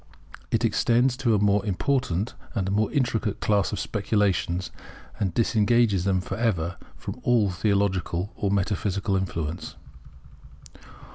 It 0.49 0.65
extends 0.65 1.15
to 1.17 1.35
a 1.35 1.39
more 1.39 1.63
important 1.63 2.33
and 2.55 2.71
more 2.71 2.91
intricate 2.91 3.39
class 3.39 3.71
of 3.71 3.79
speculations, 3.79 4.71
and 5.19 5.31
disengages 5.31 6.05
them 6.05 6.21
for 6.21 6.37
ever 6.37 6.77
from 6.97 7.19
all 7.21 7.51
theological 7.51 8.31
or 8.35 8.49
metaphysical 8.49 9.15
influence. 9.15 9.75